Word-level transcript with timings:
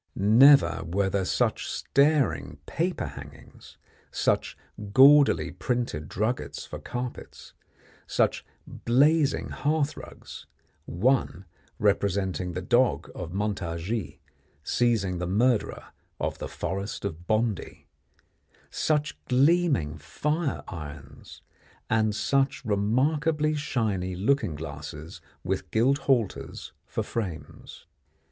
Never 0.15 0.81
were 0.83 1.11
there 1.11 1.25
such 1.25 1.69
staring 1.69 2.57
paper 2.65 3.05
hangings, 3.05 3.77
such 4.09 4.57
gaudily 4.91 5.51
printed 5.51 6.07
druggets 6.09 6.65
for 6.65 6.79
carpets, 6.79 7.53
such 8.07 8.43
blazing 8.65 9.49
hearthrugs 9.49 10.47
one 10.85 11.45
representing 11.77 12.53
the 12.53 12.63
dog 12.63 13.11
of 13.13 13.31
Montargis 13.31 14.15
seizing 14.63 15.19
the 15.19 15.27
murderer 15.27 15.89
of 16.19 16.39
the 16.39 16.49
Forest 16.49 17.05
of 17.05 17.27
Bondy 17.27 17.85
such 18.71 19.23
gleaming 19.25 19.99
fire 19.99 20.63
irons, 20.67 21.43
and 21.91 22.15
such 22.15 22.65
remarkably 22.65 23.53
shiny 23.53 24.15
looking 24.15 24.55
glasses 24.55 25.21
with 25.43 25.69
gilt 25.69 25.99
halters 25.99 26.73
for 26.87 27.03
frames. 27.03 27.85